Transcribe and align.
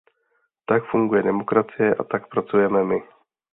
Tak 0.65 0.83
funguje 0.91 1.23
demokracie 1.23 1.95
a 1.99 2.03
tak 2.03 2.27
pracujeme 2.29 2.83
my. 2.83 2.99